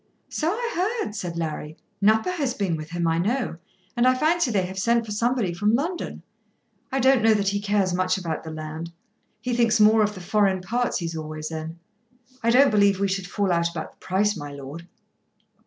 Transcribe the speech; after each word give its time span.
"So 0.29 0.49
I 0.49 0.99
heard," 1.03 1.13
said 1.13 1.37
Larry. 1.37 1.77
"Nupper 2.01 2.31
has 2.31 2.55
been 2.55 2.75
with 2.75 2.89
him, 2.89 3.07
I 3.07 3.19
know, 3.19 3.57
and 3.95 4.07
I 4.07 4.15
fancy 4.15 4.49
they 4.49 4.63
have 4.65 4.79
sent 4.79 5.05
for 5.05 5.11
somebody 5.11 5.53
from 5.53 5.75
London. 5.75 6.23
I 6.91 6.99
don't 6.99 7.21
know 7.21 7.35
that 7.35 7.49
he 7.49 7.59
cares 7.61 7.93
much 7.93 8.17
about 8.17 8.43
the 8.43 8.49
land. 8.49 8.91
He 9.41 9.53
thinks 9.55 9.79
more 9.79 10.01
of 10.01 10.15
the 10.15 10.19
foreign 10.21 10.61
parts 10.61 10.97
he's 10.97 11.15
always 11.15 11.51
in. 11.51 11.77
I 12.41 12.49
don't 12.49 12.71
believe 12.71 12.99
we 12.99 13.07
should 13.07 13.27
fall 13.27 13.51
out 13.51 13.69
about 13.69 13.91
the 13.91 13.97
price, 13.97 14.35
my 14.35 14.51
lord." 14.51 14.87